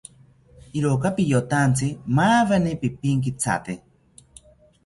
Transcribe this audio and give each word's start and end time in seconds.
Iroka 0.79 1.07
piyotantzi, 1.15 1.87
maweni 2.15 2.71
pipinkithate 2.81 3.73